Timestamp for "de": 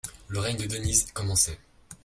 0.57-0.65